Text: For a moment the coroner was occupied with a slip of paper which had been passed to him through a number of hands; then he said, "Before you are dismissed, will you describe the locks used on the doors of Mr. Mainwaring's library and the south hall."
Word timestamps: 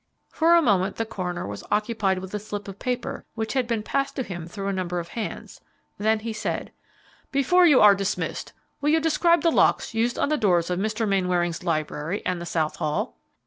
For 0.31 0.55
a 0.55 0.63
moment 0.63 0.95
the 0.95 1.05
coroner 1.05 1.45
was 1.45 1.63
occupied 1.69 2.17
with 2.17 2.33
a 2.33 2.39
slip 2.39 2.67
of 2.67 2.79
paper 2.79 3.23
which 3.35 3.53
had 3.53 3.67
been 3.67 3.83
passed 3.83 4.15
to 4.15 4.23
him 4.23 4.47
through 4.47 4.65
a 4.67 4.73
number 4.73 4.97
of 4.97 5.09
hands; 5.09 5.61
then 5.99 6.21
he 6.21 6.33
said, 6.33 6.71
"Before 7.31 7.67
you 7.67 7.81
are 7.81 7.93
dismissed, 7.93 8.51
will 8.81 8.89
you 8.89 8.99
describe 8.99 9.43
the 9.43 9.51
locks 9.51 9.93
used 9.93 10.17
on 10.17 10.29
the 10.29 10.37
doors 10.37 10.71
of 10.71 10.79
Mr. 10.79 11.07
Mainwaring's 11.07 11.63
library 11.63 12.23
and 12.25 12.41
the 12.41 12.47
south 12.47 12.77
hall." 12.77 13.15